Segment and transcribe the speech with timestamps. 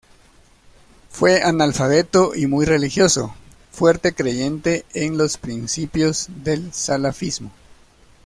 [1.11, 3.35] Fue analfabeto y muy religioso,
[3.71, 7.51] fuerte creyente en los principios del salafismo.